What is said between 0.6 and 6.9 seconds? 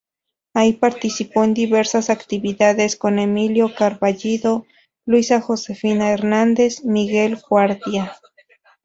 participó en diversas actividades con Emilio Carballido, Luisa Josefina Hernández,